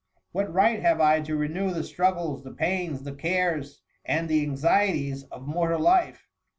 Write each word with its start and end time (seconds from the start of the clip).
What 0.31 0.51
right 0.51 0.81
have 0.81 0.99
I 0.99 1.21
to 1.21 1.35
renew 1.35 1.69
the 1.71 1.83
struggles, 1.83 2.43
the 2.43 2.49
pains, 2.49 3.03
the 3.03 3.13
cares, 3.13 3.81
and 4.03 4.27
the 4.27 4.41
anxieties 4.41 5.25
of 5.25 5.45
mortal 5.45 5.79
life? 5.79 6.27